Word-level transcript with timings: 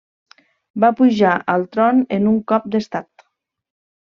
Va 0.83 0.89
pujar 1.01 1.33
al 1.57 1.67
tron 1.75 2.01
en 2.19 2.27
un 2.33 2.41
cop 2.53 2.67
d'estat. 2.75 3.27